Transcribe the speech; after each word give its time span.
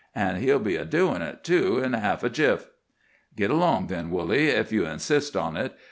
An' 0.15 0.37
he'll 0.41 0.57
be 0.57 0.77
doin' 0.83 1.21
it, 1.21 1.43
too, 1.43 1.77
in 1.77 1.93
half 1.93 2.23
a 2.23 2.29
jiff." 2.31 2.71
"Git 3.35 3.51
along, 3.51 3.85
then, 3.85 4.09
Woolly, 4.09 4.47
if 4.47 4.71
ye 4.71 4.83
insist 4.83 5.35
on 5.37 5.55
it. 5.55 5.73